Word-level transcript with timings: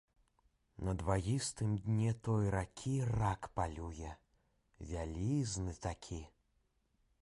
На 0.87 0.93
дваістым 1.01 1.75
дне 1.83 2.15
той 2.29 2.49
ракі 2.57 2.95
рак 3.19 3.41
палюе, 3.59 4.11
вялізны 4.93 5.81
такі. 5.89 6.23